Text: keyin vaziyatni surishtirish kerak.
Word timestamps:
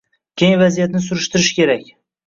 keyin 0.43 0.63
vaziyatni 0.63 1.03
surishtirish 1.11 1.55
kerak. 1.63 1.97